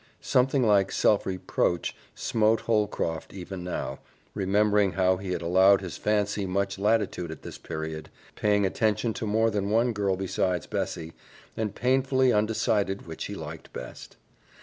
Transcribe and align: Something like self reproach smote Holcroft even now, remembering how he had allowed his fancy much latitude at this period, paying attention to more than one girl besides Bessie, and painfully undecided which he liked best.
Something 0.19 0.63
like 0.65 0.91
self 0.91 1.27
reproach 1.27 1.95
smote 2.15 2.61
Holcroft 2.61 3.35
even 3.35 3.63
now, 3.63 3.99
remembering 4.33 4.93
how 4.93 5.17
he 5.17 5.29
had 5.31 5.43
allowed 5.43 5.81
his 5.81 5.95
fancy 5.95 6.47
much 6.47 6.79
latitude 6.79 7.29
at 7.29 7.43
this 7.43 7.59
period, 7.59 8.09
paying 8.33 8.65
attention 8.65 9.13
to 9.13 9.27
more 9.27 9.51
than 9.51 9.69
one 9.69 9.93
girl 9.93 10.17
besides 10.17 10.65
Bessie, 10.65 11.13
and 11.55 11.75
painfully 11.75 12.33
undecided 12.33 13.05
which 13.05 13.25
he 13.25 13.35
liked 13.35 13.71
best. 13.73 14.17